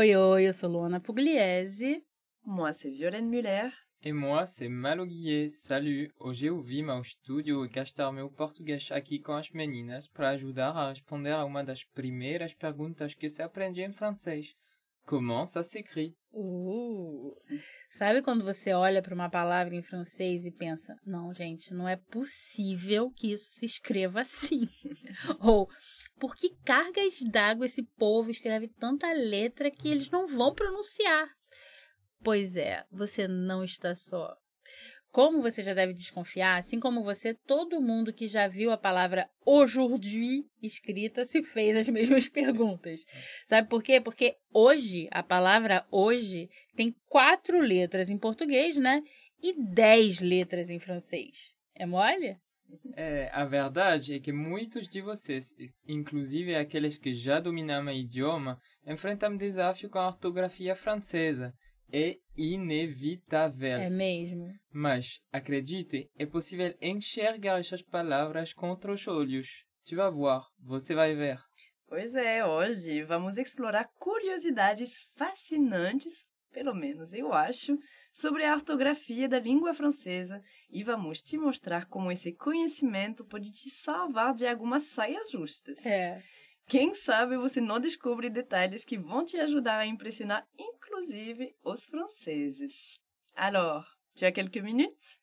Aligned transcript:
Oi, 0.00 0.16
oi, 0.16 0.48
eu 0.48 0.52
sou 0.54 0.70
Luana 0.70 0.98
Pugliese. 0.98 2.02
Moi, 2.42 2.72
c'est 2.72 2.90
Violaine 2.90 3.28
Muller. 3.28 3.70
E 4.02 4.14
moi, 4.14 4.46
c'est 4.46 4.70
Malo 4.70 5.04
Guillet. 5.04 5.50
Salut! 5.50 6.10
Hoje 6.18 6.46
eu 6.46 6.62
vim 6.62 6.88
ao 6.88 7.02
estúdio 7.02 7.68
gastar 7.68 8.10
meu 8.10 8.30
português 8.30 8.88
aqui 8.90 9.18
com 9.18 9.32
as 9.32 9.50
meninas 9.50 10.08
para 10.08 10.30
ajudar 10.30 10.70
a 10.70 10.88
responder 10.88 11.32
a 11.32 11.44
uma 11.44 11.62
das 11.62 11.84
primeiras 11.84 12.54
perguntas 12.54 13.12
que 13.12 13.28
se 13.28 13.42
aprende 13.42 13.82
em 13.82 13.92
francês. 13.92 14.56
Comment 15.04 15.44
ça 15.44 15.62
s'écrit? 15.62 16.14
Uh, 16.32 17.36
sabe 17.90 18.22
quando 18.22 18.42
você 18.42 18.72
olha 18.72 19.02
para 19.02 19.14
uma 19.14 19.28
palavra 19.28 19.74
em 19.74 19.82
francês 19.82 20.46
e 20.46 20.50
pensa: 20.50 20.96
não, 21.04 21.34
gente, 21.34 21.74
não 21.74 21.86
é 21.86 21.96
possível 21.96 23.10
que 23.10 23.32
isso 23.32 23.52
se 23.52 23.66
escreva 23.66 24.22
assim? 24.22 24.66
Ou 25.40 25.68
por 26.20 26.36
que 26.36 26.50
cargas 26.64 27.18
d'água 27.22 27.64
esse 27.64 27.82
povo 27.82 28.30
escreve 28.30 28.68
tanta 28.68 29.10
letra 29.12 29.70
que 29.70 29.88
eles 29.88 30.10
não 30.10 30.28
vão 30.28 30.54
pronunciar? 30.54 31.28
Pois 32.22 32.56
é, 32.56 32.84
você 32.92 33.26
não 33.26 33.64
está 33.64 33.94
só. 33.94 34.36
Como 35.10 35.42
você 35.42 35.64
já 35.64 35.74
deve 35.74 35.94
desconfiar, 35.94 36.58
assim 36.58 36.78
como 36.78 37.02
você, 37.02 37.34
todo 37.34 37.80
mundo 37.80 38.12
que 38.12 38.28
já 38.28 38.46
viu 38.46 38.70
a 38.70 38.76
palavra 38.76 39.28
aujourd'hui 39.44 40.44
escrita 40.62 41.24
se 41.24 41.42
fez 41.42 41.76
as 41.76 41.88
mesmas 41.90 42.28
perguntas. 42.28 43.00
Sabe 43.46 43.68
por 43.68 43.82
quê? 43.82 44.00
Porque 44.00 44.36
hoje, 44.52 45.08
a 45.10 45.22
palavra 45.22 45.84
hoje, 45.90 46.48
tem 46.76 46.94
quatro 47.08 47.58
letras 47.60 48.08
em 48.08 48.18
português, 48.18 48.76
né? 48.76 49.02
E 49.42 49.54
dez 49.72 50.20
letras 50.20 50.68
em 50.68 50.78
francês. 50.78 51.54
É 51.74 51.86
mole? 51.86 52.36
É, 52.94 53.30
a 53.32 53.44
verdade 53.44 54.14
é 54.14 54.20
que 54.20 54.32
muitos 54.32 54.88
de 54.88 55.00
vocês, 55.00 55.54
inclusive 55.86 56.54
aqueles 56.54 56.98
que 56.98 57.12
já 57.14 57.40
dominam 57.40 57.86
o 57.86 57.90
idioma, 57.90 58.58
enfrentam 58.86 59.36
desafio 59.36 59.90
com 59.90 59.98
a 59.98 60.08
ortografia 60.08 60.74
francesa. 60.74 61.52
É 61.92 62.16
inevitável. 62.36 63.80
É 63.80 63.90
mesmo. 63.90 64.48
Mas, 64.72 65.20
acredite, 65.32 66.08
é 66.16 66.24
possível 66.24 66.72
enxergar 66.80 67.58
essas 67.58 67.82
palavras 67.82 68.52
contra 68.52 68.92
os 68.92 69.06
olhos. 69.08 69.64
Tu 69.84 69.96
vas 69.96 70.14
voir, 70.14 70.44
você 70.60 70.94
vai 70.94 71.14
ver. 71.14 71.38
Pois 71.88 72.14
é, 72.14 72.46
hoje 72.46 73.02
vamos 73.02 73.36
explorar 73.36 73.88
curiosidades 73.98 75.10
fascinantes, 75.16 76.28
pelo 76.52 76.74
menos 76.74 77.12
eu 77.12 77.32
acho, 77.32 77.78
sobre 78.12 78.44
a 78.44 78.54
ortografia 78.54 79.28
da 79.28 79.38
língua 79.38 79.72
francesa 79.72 80.42
e 80.70 80.82
vamos 80.82 81.22
te 81.22 81.38
mostrar 81.38 81.86
como 81.86 82.10
esse 82.10 82.32
conhecimento 82.32 83.24
pode 83.24 83.50
te 83.52 83.70
salvar 83.70 84.34
de 84.34 84.46
algumas 84.46 84.84
saias 84.84 85.30
justas. 85.30 85.78
É. 85.84 86.22
Quem 86.66 86.94
sabe 86.94 87.36
você 87.36 87.60
não 87.60 87.80
descobre 87.80 88.30
detalhes 88.30 88.84
que 88.84 88.96
vão 88.96 89.24
te 89.24 89.36
ajudar 89.36 89.78
a 89.78 89.86
impressionar, 89.86 90.46
inclusive, 90.56 91.54
os 91.64 91.84
franceses. 91.86 92.98
Alors, 93.34 93.84
tu 94.14 94.24
as 94.24 94.32
quelques 94.32 94.62
minutes? 94.62 95.20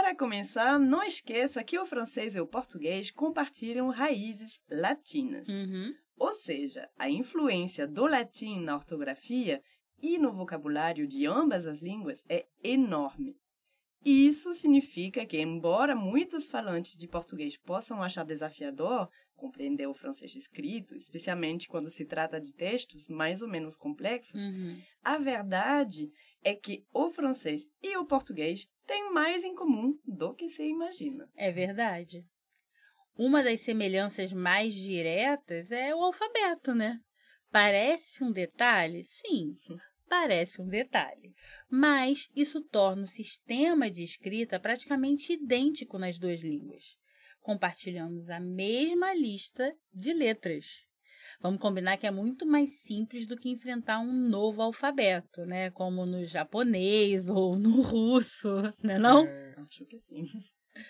Para 0.00 0.14
começar, 0.14 0.78
não 0.78 1.02
esqueça 1.02 1.64
que 1.64 1.76
o 1.76 1.84
francês 1.84 2.36
e 2.36 2.40
o 2.40 2.46
português 2.46 3.10
compartilham 3.10 3.88
raízes 3.88 4.60
latinas. 4.70 5.48
Uhum. 5.48 5.92
Ou 6.16 6.32
seja, 6.32 6.88
a 6.96 7.10
influência 7.10 7.84
do 7.84 8.06
latim 8.06 8.60
na 8.60 8.76
ortografia 8.76 9.60
e 10.00 10.16
no 10.16 10.32
vocabulário 10.32 11.04
de 11.04 11.26
ambas 11.26 11.66
as 11.66 11.82
línguas 11.82 12.24
é 12.28 12.46
enorme. 12.62 13.36
Isso 14.04 14.54
significa 14.54 15.26
que, 15.26 15.40
embora 15.40 15.96
muitos 15.96 16.46
falantes 16.46 16.96
de 16.96 17.08
português 17.08 17.56
possam 17.56 18.00
achar 18.00 18.24
desafiador 18.24 19.10
compreender 19.34 19.88
o 19.88 19.94
francês 19.94 20.36
escrito, 20.36 20.94
especialmente 20.94 21.66
quando 21.66 21.90
se 21.90 22.04
trata 22.04 22.40
de 22.40 22.52
textos 22.52 23.08
mais 23.08 23.42
ou 23.42 23.48
menos 23.48 23.76
complexos, 23.76 24.44
Uhum. 24.44 24.80
a 25.02 25.18
verdade 25.18 26.08
é 26.44 26.54
que 26.54 26.84
o 26.94 27.10
francês 27.10 27.66
e 27.82 27.96
o 27.96 28.06
português 28.06 28.68
têm 28.88 29.12
mais 29.12 29.44
em 29.44 29.54
comum 29.54 29.96
do 30.04 30.34
que 30.34 30.48
se 30.48 30.64
imagina. 30.64 31.30
É 31.36 31.52
verdade. 31.52 32.24
Uma 33.14 33.42
das 33.42 33.60
semelhanças 33.60 34.32
mais 34.32 34.74
diretas 34.74 35.70
é 35.70 35.94
o 35.94 36.02
alfabeto, 36.02 36.74
né? 36.74 36.98
Parece 37.50 38.24
um 38.24 38.32
detalhe? 38.32 39.04
Sim, 39.04 39.56
parece 40.08 40.62
um 40.62 40.66
detalhe. 40.66 41.34
Mas 41.70 42.28
isso 42.34 42.62
torna 42.62 43.02
o 43.02 43.06
sistema 43.06 43.90
de 43.90 44.02
escrita 44.02 44.58
praticamente 44.58 45.34
idêntico 45.34 45.98
nas 45.98 46.18
duas 46.18 46.40
línguas. 46.40 46.96
Compartilhamos 47.40 48.30
a 48.30 48.40
mesma 48.40 49.12
lista 49.14 49.76
de 49.92 50.12
letras. 50.14 50.87
Vamos 51.40 51.60
combinar 51.60 51.96
que 51.96 52.06
é 52.06 52.10
muito 52.10 52.44
mais 52.44 52.80
simples 52.80 53.26
do 53.26 53.36
que 53.36 53.48
enfrentar 53.48 54.00
um 54.00 54.12
novo 54.12 54.60
alfabeto, 54.60 55.44
né? 55.46 55.70
Como 55.70 56.04
no 56.04 56.24
japonês 56.24 57.28
ou 57.28 57.56
no 57.56 57.80
russo, 57.80 58.48
né 58.82 58.98
não? 58.98 59.24
É, 59.24 59.54
Acho 59.56 59.84
que 59.86 59.98
sim. 60.00 60.24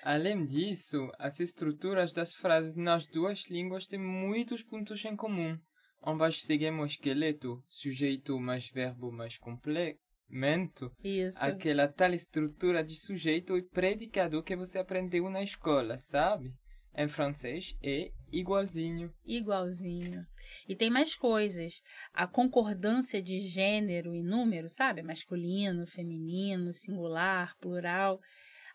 Além 0.03 0.45
disso, 0.45 1.11
as 1.19 1.41
estruturas 1.41 2.13
das 2.13 2.35
frases 2.35 2.75
nas 2.75 3.07
duas 3.07 3.49
línguas 3.49 3.87
têm 3.87 3.99
muitos 3.99 4.63
pontos 4.63 5.05
em 5.05 5.17
comum. 5.17 5.59
Ambas 6.07 6.43
seguem 6.43 6.79
o 6.79 6.87
esqueleto, 6.87 7.63
sujeito 7.69 8.39
mais 8.39 8.69
verbo 8.69 9.11
mais 9.11 9.37
complemento, 9.37 10.93
Isso. 11.03 11.37
aquela 11.39 11.89
tal 11.89 12.15
estrutura 12.15 12.85
de 12.85 12.99
sujeito 12.99 13.57
e 13.57 13.63
predicado 13.63 14.43
que 14.43 14.57
você 14.57 14.79
aprendeu 14.79 15.29
na 15.29 15.43
escola, 15.43 15.99
sabe? 15.99 16.55
Em 17.01 17.07
francês 17.07 17.77
é 17.81 18.11
igualzinho. 18.33 19.15
Igualzinho. 19.25 20.27
E 20.69 20.75
tem 20.75 20.91
mais 20.91 21.15
coisas. 21.15 21.81
A 22.13 22.27
concordância 22.27 23.23
de 23.23 23.39
gênero 23.39 24.17
e 24.17 24.21
número, 24.21 24.69
sabe? 24.69 25.01
Masculino, 25.01 25.87
feminino, 25.87 26.73
singular, 26.73 27.57
plural. 27.59 28.19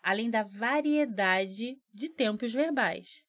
Além 0.02 0.30
da 0.30 0.42
variedade 0.42 1.76
de 1.92 2.08
tempos 2.08 2.50
verbais. 2.50 3.22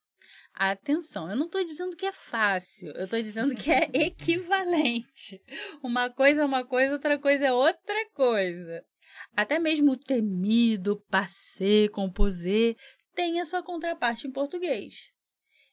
Atenção, 0.53 1.29
eu 1.29 1.35
não 1.35 1.47
estou 1.47 1.61
dizendo 1.65 1.97
que 1.97 2.05
é 2.05 2.13
fácil, 2.13 2.91
eu 2.91 3.03
estou 3.03 3.21
dizendo 3.21 3.53
que 3.53 3.69
é 3.69 3.89
equivalente. 4.07 5.41
Uma 5.83 6.09
coisa 6.09 6.41
é 6.41 6.45
uma 6.45 6.65
coisa, 6.65 6.93
outra 6.93 7.19
coisa 7.19 7.47
é 7.47 7.51
outra 7.51 8.09
coisa. 8.13 8.81
Até 9.35 9.59
mesmo 9.59 9.91
o 9.91 9.97
temido 9.97 11.01
passé, 11.09 11.89
composé, 11.89 12.75
tem 13.15 13.39
a 13.39 13.45
sua 13.45 13.63
contraparte 13.63 14.27
em 14.27 14.31
português. 14.31 15.11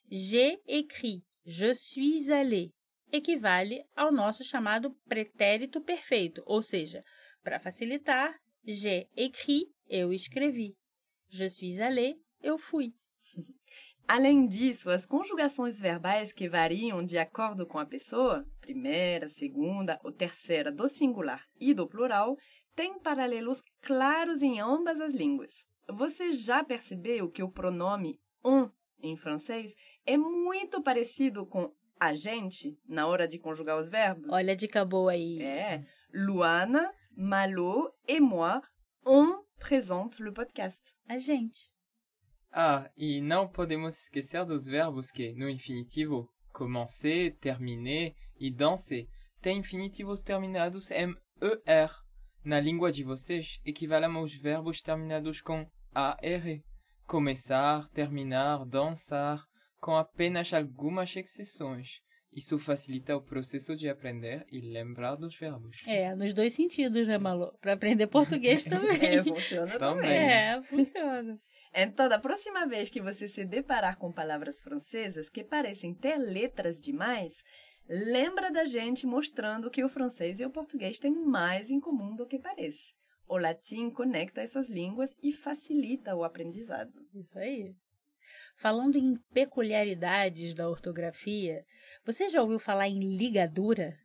J'ai 0.09 0.61
écrit, 0.67 1.23
je 1.45 1.75
suis 1.75 2.31
allé, 2.31 2.71
equivale 3.11 3.85
ao 3.97 4.13
nosso 4.13 4.45
chamado 4.45 4.95
pretérito 5.09 5.81
perfeito, 5.81 6.43
ou 6.47 6.63
seja, 6.63 7.03
para 7.43 7.59
facilitar, 7.59 8.35
j'ai 8.65 9.09
écrit, 9.17 9.67
eu 9.89 10.13
escrevi. 10.13 10.77
Je 11.29 11.49
suis 11.51 11.81
allé, 11.81 12.15
eu 12.41 12.57
fui. 12.57 12.95
Além 14.07 14.47
disso, 14.47 14.91
as 14.91 15.07
conjugações 15.07 15.81
verbais 15.81 16.33
que 16.33 16.49
variam 16.49 17.05
de 17.05 17.19
acordo 17.19 17.67
com 17.67 17.79
a 17.79 17.87
pessoa, 17.87 18.45
primeira, 18.61 19.29
segunda 19.29 19.99
ou 20.05 20.13
terceira 20.13 20.71
do 20.71 20.89
singular 20.89 21.45
e 21.59 21.73
do 21.73 21.89
plural, 21.89 22.37
têm 22.75 23.01
paralelos 23.01 23.63
claros 23.81 24.43
em 24.43 24.61
ambas 24.61 25.01
as 25.01 25.15
línguas. 25.15 25.65
Você 25.89 26.31
já 26.33 26.65
percebeu 26.65 27.31
que 27.31 27.43
o 27.43 27.51
pronome 27.51 28.21
on 28.45 28.71
em 29.01 29.17
francês 29.17 29.75
é 30.07 30.17
muito 30.17 30.83
parecido 30.83 31.45
com 31.47 31.75
a 31.99 32.15
gente 32.15 32.79
na 32.87 33.07
hora 33.07 33.29
de 33.29 33.39
conjugar 33.39 33.79
os 33.79 33.89
verbos? 33.89 34.29
Olha 34.31 34.53
a 34.53 34.57
dica 34.57 34.85
boa 34.85 35.13
aí. 35.13 35.41
É. 35.41 35.85
Luana, 36.13 36.93
Malo 37.17 37.93
et 38.09 38.21
moi, 38.21 38.61
on 39.05 39.45
présente 39.59 40.23
le 40.23 40.33
podcast. 40.33 40.95
A 41.09 41.19
gente. 41.19 41.71
Ah, 42.51 42.91
e 42.97 43.21
não 43.21 43.49
podemos 43.49 44.03
esquecer 44.03 44.45
dos 44.45 44.67
verbos 44.67 45.11
que, 45.11 45.33
no 45.33 45.49
infinitivo, 45.49 46.29
commencer, 46.53 47.37
terminer 47.39 48.15
e 48.39 48.51
danser 48.51 49.07
têm 49.41 49.59
infinitivos 49.59 50.23
terminados 50.23 50.91
em 50.91 51.15
ER. 51.41 51.91
Na 52.45 52.59
língua 52.59 52.91
de 52.91 53.05
vocês, 53.05 53.61
equivalem 53.65 54.17
aos 54.17 54.35
verbos 54.35 54.83
terminados 54.83 55.41
com 55.41 55.65
AR. 55.95 56.19
Começar, 57.07 57.89
terminar, 57.91 58.65
dançar, 58.65 59.45
com 59.79 59.95
apenas 59.97 60.53
algumas 60.53 61.15
exceções. 61.15 62.01
Isso 62.35 62.59
facilita 62.59 63.15
o 63.15 63.23
processo 63.23 63.77
de 63.77 63.89
aprender 63.89 64.45
e 64.51 64.61
lembrar 64.61 65.17
dos 65.17 65.37
verbos. 65.39 65.83
É, 65.87 66.15
nos 66.17 66.33
dois 66.33 66.55
sentidos, 66.55 67.07
né, 67.07 67.19
Malu? 67.19 67.53
Para 67.61 67.75
aprender 67.75 68.07
português 68.07 68.65
também. 68.67 69.05
É, 69.05 69.23
funciona 69.23 69.79
Também. 69.79 70.03
também. 70.03 70.11
É, 70.11 70.63
funciona. 70.63 71.39
Então, 71.75 72.09
da 72.09 72.19
próxima 72.19 72.67
vez 72.67 72.89
que 72.89 73.01
você 73.03 73.29
se 73.29 73.45
deparar 73.45 73.99
com 73.99 74.11
palavras 74.13 74.61
francesas 74.63 75.29
que 75.29 75.45
parecem 75.45 75.95
ter 75.95 76.17
letras 76.17 76.81
demais, 76.81 77.35
lembra 77.89 78.51
da 78.51 78.65
gente 78.65 79.07
mostrando 79.07 79.71
que 79.71 79.85
o 79.85 79.89
francês 79.89 80.41
e 80.41 80.45
o 80.45 80.51
português 80.51 80.99
têm 80.99 81.13
mais 81.13 81.71
em 81.71 81.81
comum 81.81 82.15
do 82.15 82.27
que 82.27 82.39
parece. 82.39 82.95
O 83.27 83.39
latim 83.39 83.91
conecta 83.91 84.41
essas 84.41 84.69
línguas 84.69 85.15
e 85.23 85.33
facilita 85.33 86.15
o 86.15 86.25
aprendizado. 86.25 86.93
Isso 87.15 87.39
aí. 87.39 87.75
Falando 88.57 88.99
em 88.99 89.17
peculiaridades 89.33 90.55
da 90.55 90.69
ortografia, 90.69 91.65
você 92.05 92.29
já 92.29 92.43
ouviu 92.43 92.59
falar 92.59 92.89
em 92.89 93.17
ligadura? 93.17 93.99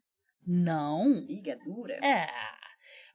Não? 0.45 1.11
Ligadura? 1.25 1.95
É. 1.95 2.27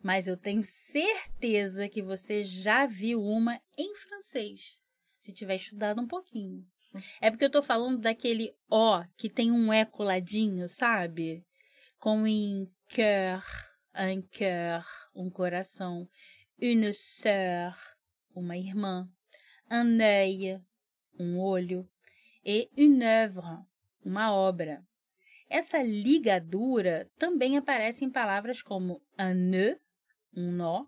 Mas 0.02 0.26
eu 0.26 0.36
tenho 0.36 0.62
certeza 0.62 1.88
que 1.88 2.02
você 2.02 2.42
já 2.42 2.86
viu 2.86 3.22
uma 3.22 3.60
em 3.78 3.94
francês, 3.96 4.76
se 5.18 5.32
tiver 5.32 5.54
estudado 5.54 6.00
um 6.00 6.06
pouquinho. 6.06 6.66
É 7.20 7.30
porque 7.30 7.44
eu 7.44 7.50
tô 7.50 7.62
falando 7.62 7.98
daquele 7.98 8.54
O 8.68 9.02
que 9.16 9.28
tem 9.28 9.50
um 9.50 9.72
E 9.72 9.84
coladinho, 9.86 10.68
sabe? 10.68 11.44
Como 11.98 12.26
em 12.26 12.68
cœur, 12.88 13.42
un 13.94 14.22
cœur, 14.22 14.84
um 15.14 15.30
coração. 15.30 16.08
Une 16.60 16.92
sœur, 16.92 17.76
uma 18.34 18.56
irmã. 18.56 19.08
Un 19.70 20.00
œil, 20.00 20.60
um 21.18 21.38
olho. 21.38 21.88
E 22.44 22.68
une 22.76 23.04
œuvre, 23.04 23.64
uma 24.04 24.34
obra. 24.34 24.84
Essa 25.48 25.82
ligadura 25.82 27.10
também 27.18 27.56
aparece 27.56 28.04
em 28.04 28.10
palavras 28.10 28.62
como 28.62 29.02
un 29.18 29.34
nœud, 29.34 29.78
um 30.34 30.50
nó, 30.50 30.86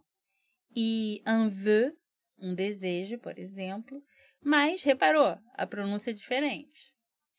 e 0.75 1.23
un 1.27 1.49
vœu, 1.49 1.97
um 2.39 2.55
desejo, 2.55 3.19
por 3.19 3.39
exemplo. 3.39 4.03
Mas, 4.45 4.83
reparou, 4.83 5.39
a 5.55 5.67
pronúncia 5.67 6.11
é 6.11 6.13
diferente. 6.15 6.95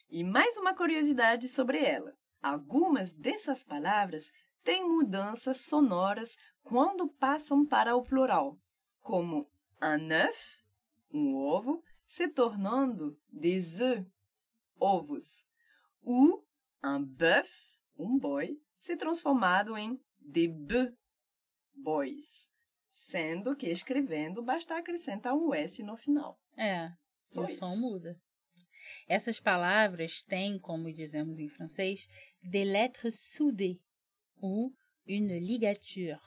E 0.09 0.23
mais 0.23 0.57
uma 0.57 0.73
curiosidade 0.73 1.47
sobre 1.47 1.77
ela. 1.77 2.17
Algumas 2.41 3.13
dessas 3.13 3.63
palavras 3.63 4.31
têm 4.63 4.83
mudanças 4.83 5.61
sonoras 5.61 6.35
quando 6.63 7.07
passam 7.07 7.63
para 7.63 7.95
o 7.95 8.03
plural, 8.03 8.57
como 9.01 9.47
un 9.79 10.11
œuf, 10.11 10.63
um 11.13 11.35
ovo, 11.35 11.83
se 12.07 12.27
tornando 12.27 13.15
des 13.31 13.79
œufs, 13.79 14.03
ovos, 14.79 15.45
ou 16.01 16.43
un 16.83 17.03
bœuf, 17.03 17.47
um 17.99 18.17
boi, 18.17 18.59
se 18.79 18.97
transformado 18.97 19.77
em 19.77 19.99
des 20.19 20.47
bœufs, 20.47 20.97
bois, 21.75 22.49
sendo 22.91 23.55
que 23.55 23.67
escrevendo 23.67 24.41
basta 24.41 24.75
acrescentar 24.75 25.35
um 25.35 25.53
S 25.53 25.83
no 25.83 25.95
final. 25.95 26.39
É, 26.57 26.89
Só 27.25 27.41
o 27.41 27.45
isso. 27.45 27.59
som 27.59 27.75
muda. 27.75 28.17
Essas 29.07 29.39
palavras 29.39 30.23
têm, 30.23 30.59
como 30.59 30.91
dizemos 30.91 31.39
em 31.39 31.49
francês, 31.49 32.07
des 32.41 32.67
lettres 32.67 33.19
soudées, 33.35 33.79
ou 34.37 34.71
une 35.07 35.39
ligature. 35.39 36.19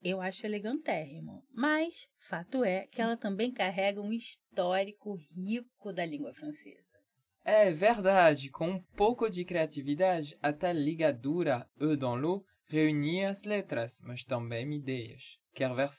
Eu 0.00 0.20
acho 0.20 0.46
elegantérrimo, 0.46 1.44
mas 1.52 2.08
fato 2.28 2.62
é 2.64 2.86
que 2.86 3.02
ela 3.02 3.16
também 3.16 3.52
carrega 3.52 4.00
um 4.00 4.12
histórico 4.12 5.16
rico 5.34 5.92
da 5.92 6.06
língua 6.06 6.32
francesa. 6.32 6.98
É 7.44 7.72
verdade, 7.72 8.50
com 8.50 8.68
um 8.68 8.82
pouco 8.94 9.28
de 9.28 9.44
criatividade, 9.44 10.36
a 10.40 10.52
tal 10.52 10.74
ligadura 10.74 11.68
E 11.80 11.96
dans 11.96 12.14
l'eau 12.20 12.44
reunia 12.66 13.30
as 13.30 13.42
letras, 13.42 14.00
mas 14.02 14.22
também 14.22 14.72
ideias. 14.74 15.38
Quer 15.54 15.74
ver 15.74 15.90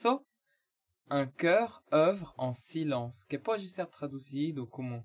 Un 1.10 1.26
cœur 1.26 1.84
œuvre 1.92 2.34
en 2.38 2.54
silence, 2.54 3.26
que 3.26 3.40
pode 3.40 3.68
ser 3.68 3.88
traduzido 3.88 4.68
como 4.68 5.04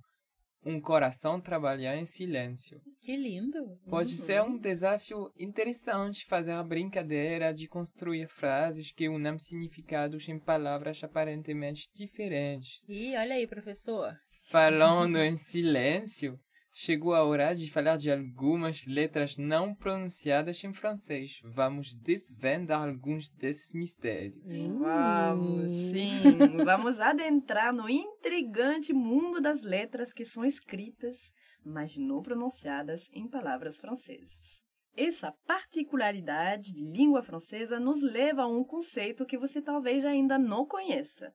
um 0.65 0.81
coração 0.81 1.41
trabalha 1.41 1.97
em 1.97 2.06
silêncio. 2.06 2.81
Que 3.01 3.17
lindo! 3.17 3.79
Pode 3.89 4.12
ser 4.12 4.43
um 4.43 4.59
desafio 4.59 5.31
interessante 5.39 6.25
fazer 6.27 6.53
a 6.53 6.62
brincadeira 6.62 7.53
de 7.53 7.69
construir 7.69 8.27
frases 8.29 8.91
que 8.91 9.09
unam 9.09 9.39
significados 9.39 10.27
em 10.29 10.39
palavras 10.39 11.05
aparentemente 11.05 11.89
diferentes. 11.95 12.83
E 12.89 13.15
olha 13.17 13.35
aí, 13.35 13.47
professor. 13.47 14.15
Falando 14.49 15.19
em 15.19 15.35
silêncio, 15.35 16.39
chegou 16.75 17.15
a 17.15 17.23
hora 17.23 17.55
de 17.55 17.71
falar 17.71 17.97
de 17.97 18.11
algumas 18.11 18.85
letras 18.85 19.38
não 19.38 19.73
pronunciadas 19.73 20.62
em 20.65 20.75
francês. 20.75 21.41
Vamos 21.44 21.94
desvendar 21.94 22.88
alguns 22.88 23.31
desses 23.31 23.73
mistérios. 23.73 24.43
Vamos, 24.81 25.71
sim. 25.71 26.21
Vamos 26.65 26.99
adentrar 26.99 27.73
no 27.73 27.88
intrigante 27.88 28.93
mundo 28.93 29.41
das 29.41 29.62
letras 29.62 30.12
que 30.12 30.25
são 30.25 30.44
escritas, 30.44 31.32
mas 31.65 31.97
não 31.97 32.21
pronunciadas 32.21 33.09
em 33.12 33.29
palavras 33.29 33.79
francesas. 33.79 34.61
Essa 34.97 35.32
particularidade 35.47 36.73
de 36.73 36.85
língua 36.85 37.23
francesa 37.23 37.79
nos 37.79 38.03
leva 38.03 38.43
a 38.43 38.49
um 38.49 38.65
conceito 38.65 39.25
que 39.25 39.38
você 39.38 39.62
talvez 39.62 40.05
ainda 40.05 40.38
não 40.38 40.67
conheça. 40.67 41.32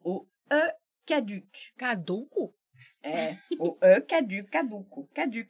O 0.00 0.26
E 0.50 0.74
caduc. 1.06 1.48
Caduco? 1.76 2.54
É, 3.02 3.36
o 3.58 3.76
E 3.82 4.00
caduc, 4.00 4.50
caduco, 4.50 5.08
caduc. 5.14 5.48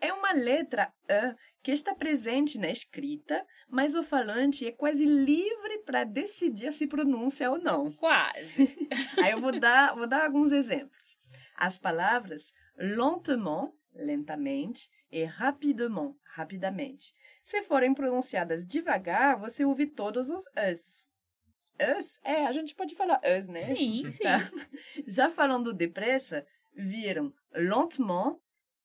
É 0.00 0.12
uma 0.12 0.32
letra 0.32 0.92
E 1.08 1.34
que 1.62 1.72
está 1.72 1.94
presente 1.94 2.58
na 2.58 2.70
escrita, 2.70 3.44
mas 3.68 3.94
o 3.94 4.02
falante 4.02 4.66
é 4.66 4.72
quase 4.72 5.04
livre 5.04 5.78
para 5.84 6.04
decidir 6.04 6.72
se 6.72 6.86
pronuncia 6.86 7.50
ou 7.50 7.58
não. 7.58 7.90
Quase. 7.92 8.76
Aí 9.22 9.32
eu 9.32 9.40
vou 9.40 9.58
dar, 9.58 9.94
vou 9.94 10.06
dar 10.06 10.24
alguns 10.24 10.52
exemplos. 10.52 11.16
As 11.56 11.78
palavras 11.78 12.52
lentement, 12.76 13.72
lentamente, 13.94 14.90
e 15.10 15.24
rapidement, 15.24 16.14
rapidamente. 16.34 17.14
Se 17.42 17.62
forem 17.62 17.94
pronunciadas 17.94 18.66
devagar, 18.66 19.38
você 19.38 19.64
ouve 19.64 19.86
todos 19.86 20.28
os 20.28 20.44
es. 20.54 21.08
Es? 21.78 22.20
É, 22.24 22.46
a 22.46 22.52
gente 22.52 22.74
pode 22.74 22.94
falar 22.94 23.20
es, 23.22 23.48
né? 23.48 23.60
Sim, 23.60 24.10
sim. 24.10 24.22
Tá. 24.22 24.38
Já 25.06 25.30
falando 25.30 25.72
depressa, 25.72 26.46
viram 26.76 27.32
lentement 27.52 28.38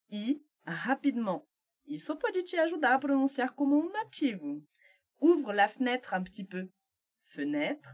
e 0.10 0.42
rapidement. 0.66 1.46
Isso 1.86 2.16
pode 2.16 2.42
te 2.44 2.56
ajudar 2.58 2.96
a 2.96 3.00
pronunciar 3.00 3.54
como 3.54 3.78
um 3.78 3.92
nativo. 3.92 4.66
Ouvre 5.20 5.54
la 5.54 5.68
fenêtre 5.68 6.16
un 6.16 6.24
petit 6.24 6.46
peu. 6.46 6.68
Fenêtre, 7.24 7.90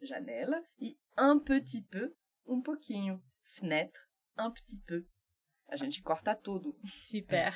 janela, 0.00 0.62
e 0.78 0.96
un 1.18 1.38
petit 1.38 1.82
peu, 1.82 2.14
um 2.46 2.62
pouquinho. 2.62 3.22
Fenêtre, 3.44 4.00
un 4.36 4.50
petit 4.52 4.78
peu. 4.86 5.04
A 5.68 5.76
gente 5.76 6.02
corta 6.02 6.34
tudo. 6.34 6.78
Super. 6.84 7.54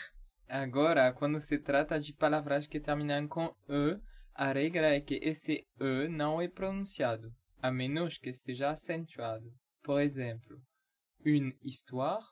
Agora, 0.49 1.12
quando 1.12 1.40
se 1.40 1.59
trata 1.59 1.99
de 1.99 2.12
palavras 2.12 2.66
que 2.66 2.80
terminam 2.80 3.26
com 3.28 3.54
E, 3.68 4.00
a 4.35 4.52
regra 4.52 4.94
é 4.94 5.00
que 5.00 5.18
esse 5.23 5.66
E 5.80 6.09
não 6.09 6.40
é 6.40 6.49
pronunciado, 6.49 7.32
a 7.61 7.71
menos 7.71 8.18
que 8.18 8.28
esteja 8.28 8.71
acentuado. 8.71 9.50
Por 9.82 10.00
exemplo, 10.00 10.61
une 11.25 11.55
histoire, 11.62 12.25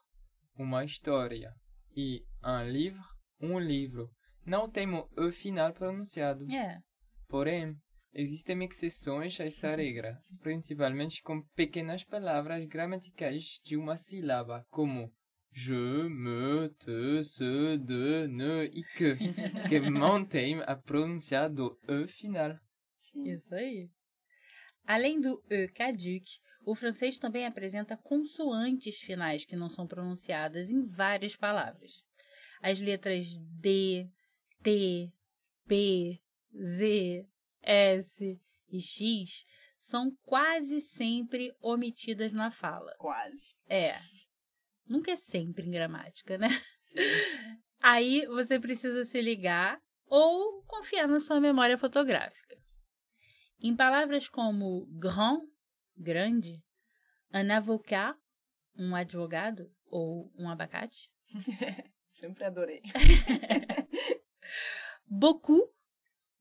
uma 0.57 0.83
história, 0.83 1.53
e 1.95 2.23
un 2.43 2.63
livre, 2.63 3.01
um 3.39 3.59
livro. 3.59 4.09
Não 4.45 4.69
tem 4.69 4.87
o 4.93 5.07
E 5.17 5.31
final 5.31 5.73
pronunciado. 5.73 6.45
É. 6.51 6.79
Porém, 7.27 7.75
existem 8.13 8.63
exceções 8.63 9.39
a 9.39 9.45
essa 9.45 9.75
regra, 9.75 10.19
principalmente 10.41 11.21
com 11.21 11.41
pequenas 11.55 12.03
palavras 12.03 12.65
gramaticais 12.65 13.59
de 13.63 13.77
uma 13.77 13.97
sílaba, 13.97 14.65
como 14.69 15.11
je, 15.53 15.73
me, 15.73 16.69
te, 16.79 17.23
se, 17.23 17.77
de, 17.77 18.27
ne 18.27 18.65
e 18.65 18.83
que, 18.95 19.15
que 19.69 19.79
mantêm 19.89 20.61
a 20.65 20.75
pronúncia 20.75 21.49
do 21.49 21.77
E 21.87 22.07
final. 22.07 22.57
Sim. 22.97 23.29
Isso 23.29 23.53
aí. 23.53 23.89
Além 24.85 25.19
do 25.19 25.43
E 25.49 25.67
caduc, 25.67 26.25
o 26.63 26.75
francês 26.75 27.17
também 27.17 27.45
apresenta 27.45 27.97
consoantes 27.97 28.99
finais 28.99 29.45
que 29.45 29.55
não 29.55 29.69
são 29.69 29.87
pronunciadas 29.87 30.69
em 30.69 30.85
várias 30.85 31.35
palavras. 31.35 32.03
As 32.61 32.79
letras 32.79 33.25
D, 33.59 34.07
T, 34.61 35.11
P, 35.67 36.21
Z, 36.55 37.27
S 37.61 38.39
e 38.69 38.79
X 38.79 39.45
são 39.77 40.15
quase 40.21 40.79
sempre 40.79 41.51
omitidas 41.59 42.31
na 42.31 42.51
fala. 42.51 42.93
Quase. 42.99 43.55
É. 43.67 43.95
Nunca 44.87 45.11
é 45.11 45.15
sempre 45.15 45.65
em 45.65 45.71
gramática, 45.71 46.37
né? 46.37 46.49
Aí 47.81 48.25
você 48.27 48.59
precisa 48.59 49.03
se 49.05 49.19
ligar 49.19 49.81
ou 50.05 50.61
confiar 50.63 51.07
na 51.07 51.19
sua 51.19 51.39
memória 51.39 51.77
fotográfica. 51.77 52.57
Em 53.59 53.75
palavras 53.75 54.27
como 54.27 54.85
grand, 54.87 55.41
grande, 56.01 56.63
un 57.33 57.49
avocat, 57.49 58.17
um 58.75 58.95
advogado 58.95 59.71
ou 59.85 60.31
um 60.35 60.49
abacate, 60.49 61.11
Sempre 62.11 62.45
adorei. 62.45 62.81
beaucoup, 65.07 65.73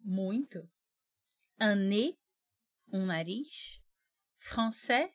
muito, 0.01 0.69
un 1.59 1.77
nez, 1.77 2.17
um 2.93 3.07
nariz, 3.07 3.81
français, 4.39 5.15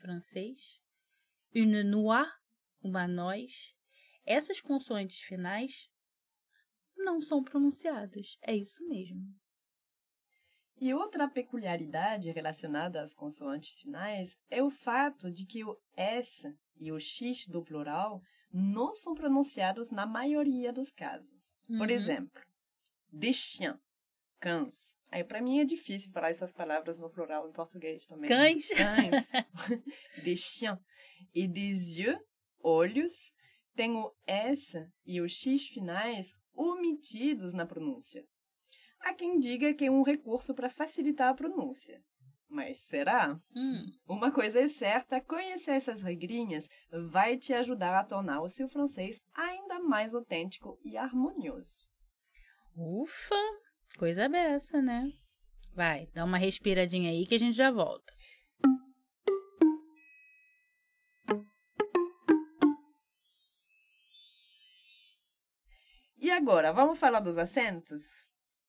francês, 0.00 0.80
une 1.54 1.84
noix, 1.84 2.26
uma 2.82 3.06
noz. 3.06 3.74
Essas 4.24 4.60
consoantes 4.60 5.20
finais 5.20 5.90
não 6.96 7.20
são 7.20 7.44
pronunciadas. 7.44 8.38
É 8.40 8.56
isso 8.56 8.86
mesmo. 8.88 9.38
E 10.84 10.92
outra 10.92 11.26
peculiaridade 11.26 12.30
relacionada 12.30 13.00
às 13.00 13.14
consoantes 13.14 13.80
finais 13.80 14.36
é 14.50 14.62
o 14.62 14.70
fato 14.70 15.30
de 15.32 15.46
que 15.46 15.64
o 15.64 15.74
S 15.96 16.46
e 16.78 16.92
o 16.92 17.00
X 17.00 17.46
do 17.48 17.64
plural 17.64 18.20
não 18.52 18.92
são 18.92 19.14
pronunciados 19.14 19.90
na 19.90 20.04
maioria 20.04 20.74
dos 20.74 20.90
casos. 20.90 21.54
Por 21.66 21.88
Uhum. 21.88 21.90
exemplo, 21.90 22.38
des 23.10 23.34
chiens, 23.34 23.78
cães. 24.38 24.94
Aí 25.10 25.24
para 25.24 25.40
mim 25.40 25.58
é 25.58 25.64
difícil 25.64 26.12
falar 26.12 26.28
essas 26.28 26.52
palavras 26.52 26.98
no 26.98 27.08
plural 27.08 27.48
em 27.48 27.52
português 27.52 28.06
também. 28.06 28.28
Cães. 28.28 28.68
Cães. 28.68 29.26
des 30.22 30.38
chiens. 30.40 30.78
E 31.34 31.48
des 31.48 31.96
yeux, 31.96 32.18
olhos, 32.62 33.32
tem 33.74 33.96
o 33.96 34.14
S 34.26 34.86
e 35.06 35.18
o 35.18 35.26
X 35.26 35.66
finais 35.68 36.34
omitidos 36.52 37.54
na 37.54 37.64
pronúncia. 37.64 38.22
Há 39.04 39.12
quem 39.12 39.38
diga 39.38 39.74
que 39.74 39.84
é 39.84 39.90
um 39.90 40.02
recurso 40.02 40.54
para 40.54 40.70
facilitar 40.70 41.28
a 41.28 41.34
pronúncia. 41.34 42.02
Mas 42.48 42.78
será? 42.78 43.38
Hum, 43.54 43.84
Uma 44.08 44.32
coisa 44.32 44.60
é 44.60 44.66
certa, 44.68 45.20
conhecer 45.20 45.72
essas 45.72 46.00
regrinhas 46.00 46.68
vai 47.10 47.36
te 47.36 47.52
ajudar 47.52 47.98
a 47.98 48.04
tornar 48.04 48.40
o 48.40 48.48
seu 48.48 48.66
francês 48.66 49.20
ainda 49.34 49.78
mais 49.78 50.14
autêntico 50.14 50.78
e 50.82 50.96
harmonioso. 50.96 51.86
ufa, 52.74 53.36
coisa 53.98 54.26
beça, 54.26 54.80
né? 54.80 55.12
Vai, 55.74 56.06
dá 56.14 56.24
uma 56.24 56.38
respiradinha 56.38 57.10
aí 57.10 57.26
que 57.26 57.34
a 57.34 57.38
gente 57.38 57.56
já 57.56 57.70
volta. 57.70 58.10
E 66.16 66.30
agora, 66.30 66.72
vamos 66.72 66.98
falar 66.98 67.20
dos 67.20 67.36
acentos? 67.36 68.02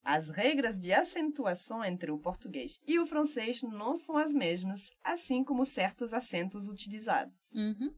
As 0.06 0.30
regras 0.30 0.80
de 0.80 0.94
acentuação 0.94 1.84
entre 1.84 2.12
o 2.12 2.20
português 2.20 2.80
e 2.86 3.00
o 3.00 3.08
francês 3.08 3.64
não 3.64 3.96
são 3.96 4.16
as 4.16 4.32
mesmas, 4.32 4.96
assim 5.04 5.44
como 5.44 5.66
certos 5.66 6.14
acentos 6.14 6.70
utilizados. 6.70 7.52
Uhum. 7.56 7.92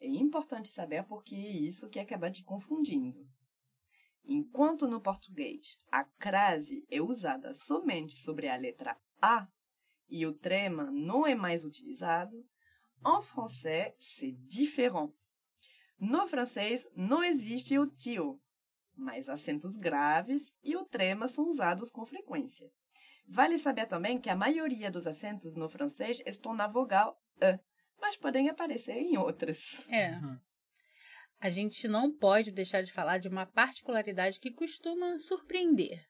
É 0.00 0.06
importante 0.06 0.70
saber 0.70 1.02
porque 1.02 1.34
é 1.34 1.50
isso 1.50 1.88
que 1.88 1.98
acaba 1.98 2.30
te 2.30 2.44
confundindo. 2.44 3.28
Enquanto 4.24 4.86
no 4.86 5.00
português 5.00 5.80
a 5.90 6.04
crase 6.04 6.86
é 6.88 7.02
usada 7.02 7.52
somente 7.52 8.14
sobre 8.14 8.48
a 8.48 8.56
letra 8.56 8.96
A 9.20 9.48
e 10.08 10.24
o 10.24 10.32
trema 10.32 10.92
não 10.92 11.26
é 11.26 11.34
mais 11.34 11.64
utilizado, 11.64 12.36
en 13.04 13.20
français 13.20 13.96
c'est 13.98 14.36
différent. 14.46 15.12
No 15.98 16.28
francês 16.28 16.86
não 16.94 17.24
existe 17.24 17.76
o 17.76 17.88
tio, 17.88 18.40
mas 18.98 19.28
acentos 19.28 19.76
graves 19.76 20.52
e 20.62 20.76
o 20.76 20.84
trema 20.84 21.28
são 21.28 21.48
usados 21.48 21.90
com 21.90 22.04
frequência. 22.04 22.68
Vale 23.26 23.56
saber 23.58 23.86
também 23.86 24.20
que 24.20 24.28
a 24.28 24.36
maioria 24.36 24.90
dos 24.90 25.06
acentos 25.06 25.54
no 25.54 25.68
francês 25.68 26.20
estão 26.26 26.54
na 26.54 26.66
vogal 26.66 27.16
E, 27.40 27.58
mas 28.00 28.16
podem 28.16 28.48
aparecer 28.48 28.96
em 28.96 29.16
outras. 29.16 29.78
É. 29.88 30.12
Uhum. 30.12 30.38
A 31.40 31.48
gente 31.48 31.86
não 31.86 32.12
pode 32.12 32.50
deixar 32.50 32.82
de 32.82 32.92
falar 32.92 33.18
de 33.18 33.28
uma 33.28 33.46
particularidade 33.46 34.40
que 34.40 34.50
costuma 34.50 35.18
surpreender. 35.18 36.04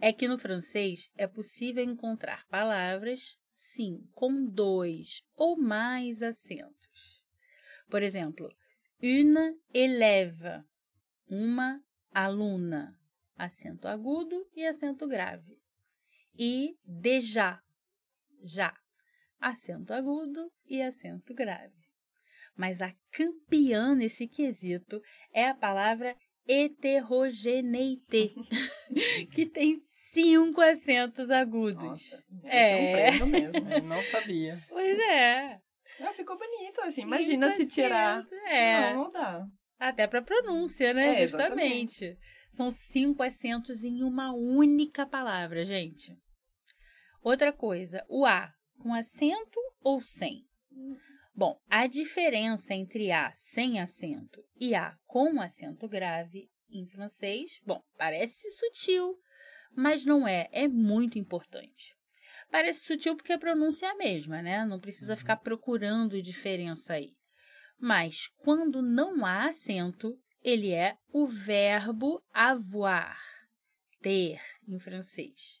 É 0.00 0.12
que 0.12 0.26
no 0.26 0.38
francês 0.38 1.08
é 1.16 1.26
possível 1.26 1.84
encontrar 1.84 2.44
palavras, 2.48 3.38
sim, 3.52 4.00
com 4.12 4.44
dois 4.44 5.22
ou 5.36 5.56
mais 5.56 6.20
acentos. 6.20 7.22
Por 7.88 8.02
exemplo, 8.02 8.52
une 9.00 9.56
élève, 9.72 10.64
uma 11.34 11.80
aluna, 12.12 12.94
acento 13.36 13.88
agudo 13.88 14.46
e 14.54 14.64
acento 14.64 15.06
grave. 15.08 15.58
E 16.38 16.76
déjà, 16.84 17.60
já, 18.42 18.74
acento 19.40 19.92
agudo 19.92 20.50
e 20.66 20.80
acento 20.82 21.34
grave. 21.34 21.74
Mas 22.56 22.80
a 22.80 22.92
campeã 23.10 23.94
nesse 23.94 24.28
quesito 24.28 25.00
é 25.32 25.48
a 25.48 25.54
palavra 25.54 26.16
heterogeneité, 26.46 28.30
que 29.32 29.46
tem 29.46 29.74
cinco 30.12 30.60
acentos 30.60 31.30
agudos. 31.30 31.82
Nossa, 31.82 32.24
É. 32.44 32.70
é 32.70 32.76
um 32.76 32.92
prêmio 32.92 33.26
mesmo. 33.26 33.70
Eu 33.70 33.82
não 33.82 34.02
sabia. 34.02 34.62
Pois 34.68 34.98
é. 34.98 35.60
Ah, 36.00 36.12
ficou 36.12 36.36
bonito, 36.36 36.80
assim. 36.82 37.02
Imagina 37.02 37.50
se 37.52 37.66
tirar. 37.66 38.26
É. 38.46 38.94
Não, 38.94 39.04
não 39.04 39.10
dá. 39.12 39.46
Até 39.84 40.06
para 40.06 40.22
pronúncia, 40.22 40.94
né? 40.94 41.22
É, 41.22 41.26
Justamente. 41.28 42.18
São 42.50 42.70
cinco 42.70 43.22
acentos 43.22 43.84
em 43.84 44.02
uma 44.02 44.32
única 44.32 45.04
palavra, 45.04 45.62
gente. 45.62 46.16
Outra 47.22 47.52
coisa, 47.52 48.02
o 48.08 48.24
A 48.24 48.50
com 48.78 48.94
acento 48.94 49.60
ou 49.82 50.00
sem? 50.00 50.46
Bom, 51.34 51.60
a 51.68 51.86
diferença 51.86 52.72
entre 52.72 53.12
A 53.12 53.30
sem 53.34 53.78
acento 53.78 54.42
e 54.58 54.74
A 54.74 54.96
com 55.04 55.38
acento 55.42 55.86
grave 55.86 56.48
em 56.70 56.86
francês, 56.86 57.60
bom, 57.66 57.82
parece 57.98 58.50
sutil, 58.52 59.18
mas 59.76 60.02
não 60.02 60.26
é, 60.26 60.48
é 60.50 60.66
muito 60.66 61.18
importante. 61.18 61.94
Parece 62.50 62.86
sutil 62.86 63.16
porque 63.16 63.34
a 63.34 63.38
pronúncia 63.38 63.84
é 63.84 63.90
a 63.90 63.96
mesma, 63.96 64.40
né? 64.40 64.64
Não 64.64 64.80
precisa 64.80 65.14
ficar 65.14 65.36
procurando 65.36 66.22
diferença 66.22 66.94
aí. 66.94 67.14
Mas 67.78 68.28
quando 68.38 68.80
não 68.82 69.24
há 69.24 69.46
acento, 69.46 70.16
ele 70.42 70.72
é 70.72 70.96
o 71.12 71.26
verbo 71.26 72.22
avoir, 72.32 73.18
ter, 74.00 74.40
em 74.68 74.78
francês. 74.78 75.60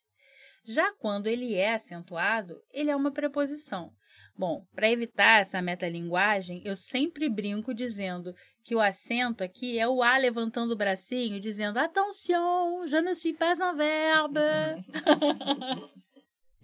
Já 0.64 0.92
quando 0.94 1.26
ele 1.26 1.54
é 1.54 1.74
acentuado, 1.74 2.62
ele 2.72 2.90
é 2.90 2.96
uma 2.96 3.12
preposição. 3.12 3.92
Bom, 4.36 4.66
para 4.74 4.90
evitar 4.90 5.40
essa 5.40 5.62
metalinguagem, 5.62 6.60
eu 6.64 6.74
sempre 6.74 7.28
brinco 7.28 7.72
dizendo 7.72 8.34
que 8.64 8.74
o 8.74 8.80
acento 8.80 9.44
aqui 9.44 9.78
é 9.78 9.86
o 9.86 10.02
A 10.02 10.16
levantando 10.16 10.72
o 10.72 10.76
bracinho, 10.76 11.38
dizendo 11.38 11.78
Attention, 11.78 12.86
je 12.86 13.00
ne 13.00 13.14
suis 13.14 13.36
pas 13.36 13.60
un 13.60 13.76
verbe. 13.76 14.40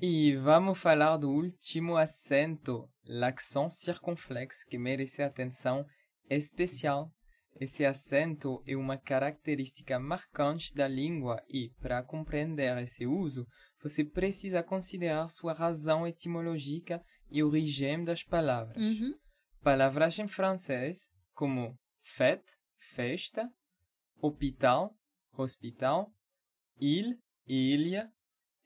E 0.03 0.35
vamos 0.37 0.79
falar 0.79 1.19
do 1.19 1.29
último 1.29 1.99
acento, 1.99 2.89
l'accent 3.05 3.69
circunflexo, 3.69 4.65
que 4.67 4.79
merece 4.79 5.23
atenção 5.23 5.85
especial. 6.31 7.13
Esse 7.61 7.85
acento 7.85 8.63
é 8.67 8.75
uma 8.75 8.97
característica 8.97 9.99
marcante 9.99 10.73
da 10.73 10.89
língua 10.89 11.43
e, 11.47 11.71
para 11.83 12.03
compreender 12.03 12.79
esse 12.79 13.07
uso, 13.07 13.47
você 13.83 14.03
precisa 14.03 14.63
considerar 14.63 15.29
sua 15.29 15.53
razão 15.53 16.07
etimológica 16.07 17.03
e 17.31 17.43
origem 17.43 18.03
das 18.03 18.23
palavras. 18.23 18.83
Uhum. 18.83 19.13
Palavras 19.61 20.19
em 20.19 20.27
francês 20.27 21.11
como 21.35 21.77
fête, 22.01 22.57
festa, 22.79 23.51
hospital, 24.23 24.95
hospital, 25.37 26.11
île, 26.81 27.19
ilha 27.47 28.11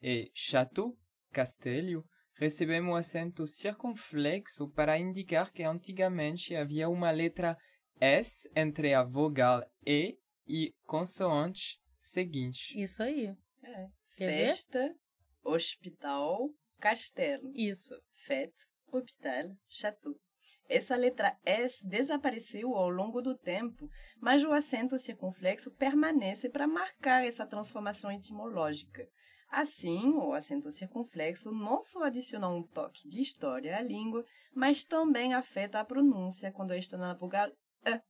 e 0.01 0.31
château, 0.33 0.97
castelo, 1.35 2.05
recebem 2.37 2.81
o 2.83 2.95
acento 2.95 3.47
circunflexo 3.47 4.71
para 4.71 4.99
indicar 4.99 5.53
que 5.53 5.63
antigamente 5.63 6.55
havia 6.55 6.89
uma 6.89 7.11
letra 7.11 7.57
S 8.01 8.51
entre 8.55 8.95
a 8.95 9.03
vogal 9.05 9.63
E 9.87 10.17
e 10.47 10.73
consoantes 10.85 11.79
seguintes. 12.01 12.75
Isso 12.75 13.03
aí. 13.03 13.35
É. 13.63 13.87
Festa, 14.17 14.95
hospital, 15.43 16.51
castelo. 16.79 17.51
Isso. 17.55 17.95
Fête, 18.13 18.55
hôpital, 18.93 19.51
château. 19.69 20.15
Essa 20.69 20.97
letra 20.97 21.37
S 21.45 21.87
desapareceu 21.87 22.75
ao 22.75 22.89
longo 22.89 23.21
do 23.21 23.37
tempo, 23.37 23.89
mas 24.19 24.43
o 24.45 24.53
acento 24.53 24.99
circunflexo 24.99 25.71
permanece 25.73 26.49
para 26.49 26.67
marcar 26.67 27.27
essa 27.27 27.47
transformação 27.47 28.11
etimológica. 28.11 29.07
Assim, 29.55 30.09
o 30.15 30.33
acento 30.33 30.71
circunflexo 30.71 31.53
não 31.53 31.81
só 31.81 32.05
adiciona 32.05 32.49
um 32.49 32.63
toque 32.63 33.09
de 33.09 33.21
história 33.21 33.77
à 33.77 33.81
língua, 33.81 34.25
mas 34.53 34.85
também 34.85 35.33
afeta 35.33 35.79
a 35.79 35.85
pronúncia 35.85 36.51
quando 36.53 36.75
está 36.75 36.97
na 36.97 37.15
vogal 37.15 37.51
E 37.87 38.01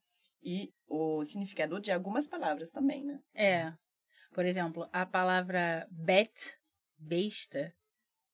e 0.45 0.71
o 0.87 1.25
significado 1.25 1.81
de 1.81 1.91
algumas 1.91 2.27
palavras 2.27 2.71
também, 2.71 3.05
né? 3.05 3.19
É. 3.35 3.73
Por 4.33 4.45
exemplo, 4.45 4.89
a 4.93 5.07
palavra 5.07 5.87
bet, 5.91 6.33
besta, 6.99 7.73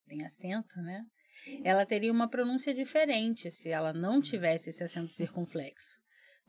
tem 0.06 0.24
acento, 0.24 0.80
né? 0.82 1.04
Sim. 1.44 1.62
Ela 1.64 1.86
teria 1.86 2.12
uma 2.12 2.28
pronúncia 2.28 2.74
diferente 2.74 3.50
se 3.50 3.70
ela 3.70 3.92
não 3.92 4.20
tivesse 4.20 4.70
esse 4.70 4.82
acento 4.82 5.12
circunflexo, 5.12 6.00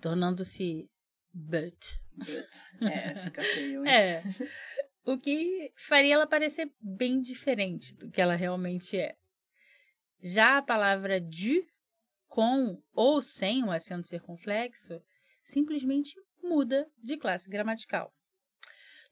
tornando-se 0.02 0.90
but. 1.32 1.78
But. 2.18 2.92
É, 2.92 3.24
fica 3.24 3.42
feio. 3.42 3.86
hein? 3.86 3.92
É. 3.92 4.24
O 5.04 5.18
que 5.18 5.72
faria 5.76 6.14
ela 6.14 6.28
parecer 6.28 6.72
bem 6.80 7.20
diferente 7.22 7.94
do 7.96 8.10
que 8.12 8.22
ela 8.22 8.36
realmente 8.36 8.98
é. 8.98 9.16
Já 10.22 10.60
a 10.60 10.62
palavra 10.62 11.20
du, 11.20 11.66
com 12.28 12.82
ou 12.94 13.22
sem 13.22 13.64
um 13.64 13.72
acento 13.72 14.08
circunflexo, 14.08 15.02
simplesmente 15.44 16.14
muda 16.44 16.88
de 17.04 17.18
classe 17.18 17.50
gramatical. 17.50 18.14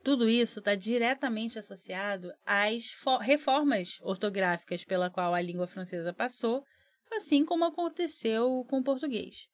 Tudo 0.03 0.29
isso 0.29 0.59
está 0.59 0.75
diretamente 0.75 1.59
associado 1.59 2.31
às 2.45 2.91
fo- 2.91 3.17
reformas 3.17 3.99
ortográficas 4.01 4.85
pela 4.85 5.09
qual 5.09 5.33
a 5.33 5.41
língua 5.41 5.67
francesa 5.67 6.13
passou, 6.13 6.63
assim 7.11 7.43
como 7.43 7.65
aconteceu 7.65 8.65
com 8.69 8.79
o 8.79 8.83
português. 8.83 9.47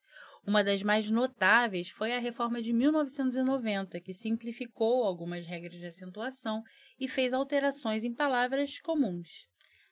Uma 0.45 0.63
das 0.63 0.83
mais 0.83 1.09
notáveis 1.09 1.89
foi 1.89 2.13
a 2.13 2.19
reforma 2.19 2.61
de 2.61 2.71
1990, 2.71 3.99
que 3.99 4.13
simplificou 4.13 5.03
algumas 5.03 5.45
regras 5.45 5.79
de 5.79 5.87
acentuação 5.87 6.61
e 6.99 7.07
fez 7.07 7.33
alterações 7.33 8.03
em 8.03 8.13
palavras 8.13 8.79
comuns. 8.79 9.47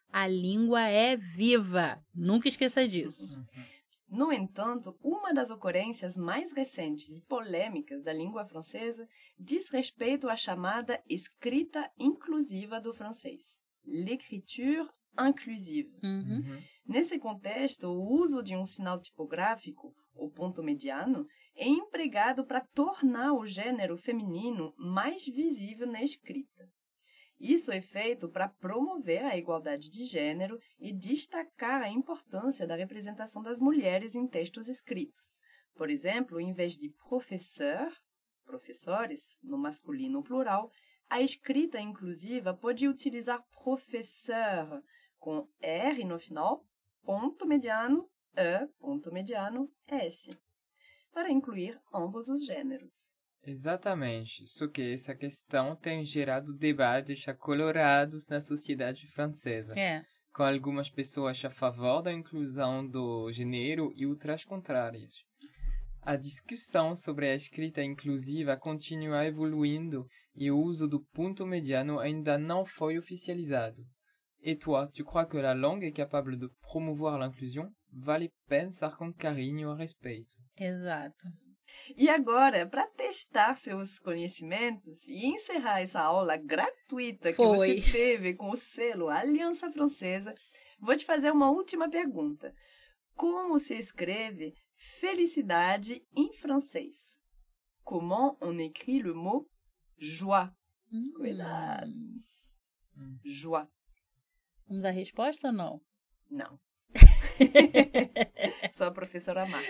A 0.10 0.28
língua 0.28 0.88
é 0.88 1.18
viva, 1.18 2.00
nunca 2.14 2.48
esqueça 2.48 2.88
disso. 2.88 3.44
No 4.08 4.32
entanto, 4.32 4.96
uma 5.02 5.34
das 5.34 5.50
ocorrências 5.50 6.16
mais 6.16 6.54
recentes 6.54 7.10
e 7.10 7.22
polêmicas 7.22 8.04
da 8.04 8.14
língua 8.14 8.46
francesa 8.46 9.08
diz 9.40 9.72
respeito 9.72 10.30
à 10.30 10.36
chamada 10.36 11.02
escrita 11.10 11.90
inclusiva 11.98 12.80
do 12.80 12.94
francês, 12.94 13.60
l'écriture 13.84 14.88
inclusive. 15.20 15.90
Uhum. 16.04 16.44
Nesse 16.86 17.18
contexto, 17.18 17.88
o 17.88 18.22
uso 18.22 18.44
de 18.44 18.56
um 18.56 18.66
sinal 18.66 19.02
tipográfico, 19.02 19.96
o 20.16 20.30
ponto 20.30 20.64
mediano, 20.64 21.28
é 21.56 21.68
empregado 21.68 22.46
para 22.46 22.62
tornar 22.62 23.34
o 23.34 23.46
gênero 23.46 23.98
feminino 23.98 24.74
mais 24.78 25.26
visível 25.26 25.88
na 25.88 26.02
escrita. 26.02 26.70
Isso 27.40 27.72
é 27.72 27.82
feito 27.82 28.30
para 28.30 28.48
promover 28.48 29.26
a 29.26 29.38
igualdade 29.38 29.90
de 29.90 30.06
gênero 30.06 30.58
e 30.80 30.94
destacar 30.94 31.82
a 31.82 31.90
importância 31.90 32.66
da 32.66 32.76
representação 32.76 33.42
das 33.44 33.60
mulheres 33.60 34.16
em 34.16 34.26
textos 34.28 34.70
escritos. 34.70 35.42
Por 35.76 35.90
exemplo, 35.90 36.40
em 36.40 36.54
vez 36.54 36.78
de 36.78 36.90
professeur, 37.10 37.92
professores, 38.46 39.38
no 39.44 39.58
masculino 39.58 40.24
plural, 40.24 40.72
a 41.10 41.22
escrita 41.22 41.82
inclusiva 41.82 42.54
pode 42.54 42.88
utilizar 42.88 43.44
professeur 43.64 44.82
com 45.18 45.48
R 45.60 46.04
no 46.06 46.20
final, 46.20 46.66
ponto 47.04 47.46
mediano, 47.46 48.10
E, 48.36 48.68
ponto 48.80 49.12
mediano, 49.12 49.70
S, 49.88 50.32
para 51.12 51.32
incluir 51.32 51.80
ambos 51.94 52.30
os 52.30 52.46
gêneros. 52.46 53.14
Exatamente. 53.46 54.48
Só 54.48 54.68
que 54.68 54.94
essa 54.94 55.14
questão 55.14 55.76
tem 55.76 56.04
gerado 56.06 56.54
debates 56.54 57.28
acolorados 57.28 58.28
na 58.28 58.40
sociedade 58.40 59.06
francesa, 59.08 59.78
É, 59.78 60.04
com 60.34 60.44
algumas 60.44 60.90
pessoas 60.90 61.44
a 61.46 61.50
favor 61.50 62.02
da 62.02 62.12
inclusão 62.12 62.88
do 62.88 63.32
gênero 63.32 63.92
e 63.96 64.06
outras 64.06 64.44
contrárias. 64.44 65.14
A 66.02 66.16
discussão 66.16 66.96
sobre 66.96 67.30
a 67.30 67.36
escrita 67.36 67.84
inclusiva 67.84 68.58
continua 68.58 69.26
evoluindo 69.26 70.06
e 70.36 70.50
o 70.50 70.58
uso 70.58 70.88
do 70.88 71.02
ponto 71.14 71.46
mediano 71.46 72.00
ainda 72.00 72.38
não 72.38 72.66
foi 72.66 72.98
oficializado. 72.98 73.84
Et 74.42 74.58
toi, 74.58 74.88
tu 74.88 75.06
crois 75.06 75.26
que 75.26 75.38
la 75.38 75.54
langue 75.54 75.86
est 75.86 75.96
capable 75.96 76.36
de 76.36 76.50
promouvoir 76.62 77.18
l'inclusion? 77.18 77.72
Vale 77.96 78.32
pensar 78.48 78.98
com 78.98 79.14
carinho 79.14 79.72
a 79.72 79.76
respeito. 79.76 80.36
exato. 80.58 81.28
E 81.96 82.10
agora, 82.10 82.68
para 82.68 82.86
testar 82.88 83.56
seus 83.56 83.98
conhecimentos 84.00 85.08
e 85.08 85.26
encerrar 85.26 85.82
essa 85.82 86.02
aula 86.02 86.36
gratuita 86.38 87.30
que 87.30 87.36
Foi. 87.36 87.82
você 87.82 87.92
teve 87.92 88.36
com 88.36 88.52
o 88.52 88.58
selo 88.58 89.10
Aliança 89.10 89.72
Francesa, 89.72 90.36
vou 90.80 90.96
te 90.96 91.06
fazer 91.06 91.32
uma 91.32 91.50
última 91.50 91.90
pergunta. 91.90 92.54
Como 93.16 93.58
se 93.58 93.76
escreve 93.76 94.54
felicidade 95.00 96.06
em 96.16 96.34
francês? 96.34 97.18
Comment 97.84 98.38
on 98.42 98.60
écrit 98.60 99.02
le 99.02 99.14
mot 99.14 99.48
joie? 99.98 100.52
Hum. 100.92 101.12
Cuidado. 101.16 101.92
Joie. 103.24 103.68
Vamos 104.68 104.84
dar 104.84 104.92
resposta 104.92 105.48
ou 105.48 105.54
não? 105.54 105.82
Não. 106.30 106.60
Só 108.72 108.88
a 108.88 108.92
professora 108.92 109.46
Mar. 109.46 109.64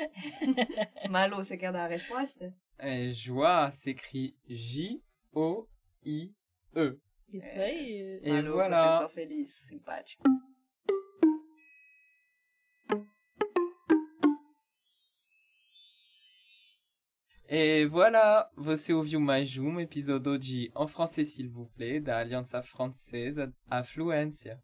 Malu, 1.10 1.38
você 1.38 1.58
quer 1.58 1.72
dar 1.72 1.86
a 1.86 1.88
resposta? 1.88 2.54
Et 2.80 3.14
joie 3.14 3.72
s'écrit 3.72 4.36
J-O-I-E. 4.48 6.34
Isso 7.32 7.60
aí. 7.60 8.20
Et 8.24 8.32
Malu, 8.32 8.52
voilà. 8.54 8.88
professor 8.88 9.10
feliz, 9.10 9.50
simpático. 9.68 10.24
Et 17.56 17.86
voilà, 17.86 18.50
você 18.56 18.94
ouviu 18.94 19.20
mais 19.20 19.58
um 19.60 19.80
episódio 19.80 20.40
de 20.40 20.72
En 20.74 20.88
Français 20.88 21.24
s'il 21.24 21.50
vous 21.50 21.68
plaît, 21.68 22.00
da 22.00 22.18
Aliança 22.18 22.64
Francesa 22.64 23.54
à 23.70 23.84
Fluência. 23.84 24.60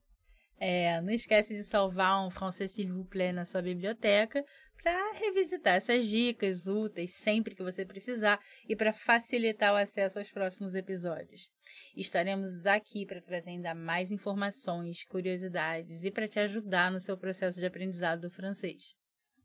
É, 0.59 0.99
não 1.01 1.11
esquece 1.11 1.53
de 1.53 1.63
salvar 1.63 2.25
um 2.25 2.29
francês 2.29 2.71
s'il 2.71 2.91
vous 2.91 3.05
plaît 3.05 3.31
na 3.31 3.45
sua 3.45 3.61
biblioteca 3.61 4.43
para 4.81 5.13
revisitar 5.13 5.75
essas 5.75 6.05
dicas 6.05 6.67
úteis 6.67 7.15
sempre 7.15 7.55
que 7.55 7.63
você 7.63 7.85
precisar 7.85 8.39
e 8.67 8.75
para 8.75 8.93
facilitar 8.93 9.73
o 9.73 9.77
acesso 9.77 10.19
aos 10.19 10.31
próximos 10.31 10.75
episódios. 10.75 11.49
Estaremos 11.95 12.65
aqui 12.65 13.05
para 13.05 13.21
trazer 13.21 13.51
ainda 13.51 13.73
mais 13.73 14.11
informações, 14.11 15.03
curiosidades 15.05 16.03
e 16.03 16.11
para 16.11 16.27
te 16.27 16.39
ajudar 16.39 16.91
no 16.91 16.99
seu 16.99 17.17
processo 17.17 17.59
de 17.59 17.65
aprendizado 17.65 18.21
do 18.21 18.29
francês. 18.29 18.95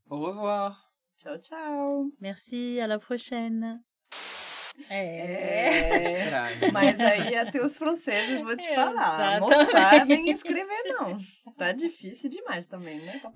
Au 0.09 0.21
revoir! 0.21 0.77
Tchau, 1.17 1.39
tchau. 1.39 2.13
Merci, 2.21 2.81
à 2.81 2.87
la 2.87 2.99
prochaine. 2.99 3.81
É. 4.91 6.27
É. 6.29 6.71
Mas 6.73 6.99
aí 7.01 7.37
até 7.37 7.63
os 7.63 7.79
franceses, 7.79 8.41
vou 8.41 8.57
te 8.57 8.75
falar, 8.75 9.41
não 9.41 9.49
Exatamente. 9.53 9.71
sabem 9.73 10.31
escrever, 10.31 10.83
não. 10.87 11.19
Tá 11.57 11.73
difícil 11.73 12.29
demais 12.29 12.67
também, 12.67 12.99
né? 13.01 13.21
Tá- 13.23 13.33